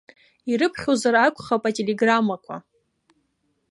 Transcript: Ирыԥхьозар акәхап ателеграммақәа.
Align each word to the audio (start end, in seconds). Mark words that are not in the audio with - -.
Ирыԥхьозар 0.51 1.15
акәхап 1.17 1.63
ателеграммақәа. 1.69 2.55